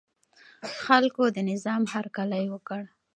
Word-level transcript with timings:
خلکو 0.83 1.23
د 1.35 1.37
نظام 1.51 1.81
هرکلی 1.93 2.45
وکړ. 2.53 2.81